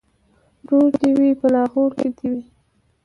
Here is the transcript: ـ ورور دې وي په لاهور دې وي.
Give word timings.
ـ 0.33 0.63
ورور 0.65 0.91
دې 1.01 1.09
وي 1.17 1.29
په 1.39 1.47
لاهور 1.55 1.89
دې 2.17 2.27
وي. 2.31 2.43